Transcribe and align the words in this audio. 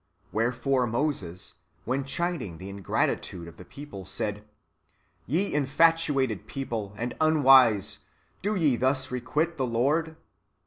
Wherefore 0.31 0.87
Moses, 0.87 1.53
when 1.85 2.05
chiding 2.05 2.57
the 2.57 2.69
ingratitude 2.69 3.47
of 3.47 3.57
the 3.57 3.63
people, 3.65 4.03
said," 4.03 4.43
Ye 5.27 5.53
infatuated 5.53 6.47
people, 6.47 6.95
and 6.97 7.15
unwise, 7.21 7.99
do 8.41 8.55
ye 8.55 8.77
thus 8.77 9.11
requite 9.11 9.57
the 9.57 9.67
Lord?" 9.67 10.15